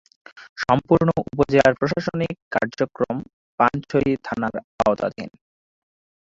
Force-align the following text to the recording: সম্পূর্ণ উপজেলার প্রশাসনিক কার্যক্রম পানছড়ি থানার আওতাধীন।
সম্পূর্ণ 0.63 1.07
উপজেলার 1.23 1.73
প্রশাসনিক 1.79 2.35
কার্যক্রম 2.55 3.15
পানছড়ি 3.59 4.11
থানার 4.25 4.55
আওতাধীন। 4.81 5.29